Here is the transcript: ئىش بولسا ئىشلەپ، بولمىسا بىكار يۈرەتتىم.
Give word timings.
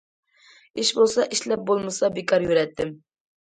ئىش 0.83 0.91
بولسا 1.01 1.27
ئىشلەپ، 1.37 1.69
بولمىسا 1.69 2.11
بىكار 2.19 2.49
يۈرەتتىم. 2.51 2.93